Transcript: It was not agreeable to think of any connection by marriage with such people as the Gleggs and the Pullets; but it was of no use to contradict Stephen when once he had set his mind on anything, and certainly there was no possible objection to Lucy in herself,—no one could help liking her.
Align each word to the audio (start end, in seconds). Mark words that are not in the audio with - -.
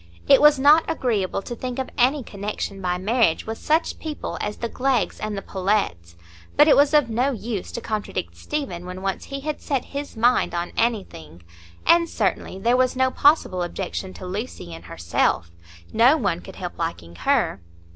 It 0.27 0.41
was 0.41 0.57
not 0.57 0.83
agreeable 0.87 1.43
to 1.43 1.55
think 1.55 1.77
of 1.77 1.91
any 1.95 2.23
connection 2.23 2.81
by 2.81 2.97
marriage 2.97 3.45
with 3.45 3.59
such 3.59 3.99
people 3.99 4.35
as 4.41 4.57
the 4.57 4.67
Gleggs 4.67 5.19
and 5.19 5.37
the 5.37 5.43
Pullets; 5.43 6.15
but 6.57 6.67
it 6.67 6.75
was 6.75 6.95
of 6.95 7.07
no 7.07 7.29
use 7.29 7.71
to 7.73 7.81
contradict 7.81 8.35
Stephen 8.35 8.87
when 8.87 9.03
once 9.03 9.25
he 9.25 9.41
had 9.41 9.61
set 9.61 9.85
his 9.93 10.17
mind 10.17 10.55
on 10.55 10.71
anything, 10.75 11.43
and 11.85 12.09
certainly 12.09 12.57
there 12.57 12.75
was 12.75 12.95
no 12.95 13.11
possible 13.11 13.61
objection 13.61 14.11
to 14.15 14.25
Lucy 14.25 14.73
in 14.73 14.81
herself,—no 14.81 16.17
one 16.17 16.41
could 16.41 16.55
help 16.55 16.79
liking 16.79 17.13
her. 17.17 17.61